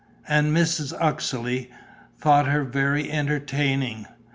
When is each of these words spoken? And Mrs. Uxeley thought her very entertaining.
And 0.27 0.51
Mrs. 0.51 0.97
Uxeley 0.99 1.69
thought 2.21 2.47
her 2.47 2.63
very 2.63 3.11
entertaining. 3.11 4.07